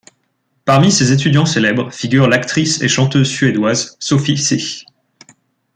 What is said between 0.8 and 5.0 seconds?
ses étudiants célèbres, figure l'actrice et chanteuse suédoise Sophie Cysch.